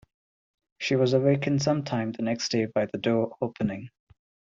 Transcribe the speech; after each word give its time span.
She 0.79 0.95
was 0.95 1.13
awakened 1.13 1.61
some 1.61 1.83
time 1.83 2.11
the 2.11 2.23
next 2.23 2.49
day 2.49 2.65
by 2.65 2.87
the 2.87 2.97
door 2.97 3.37
opening. 3.39 3.91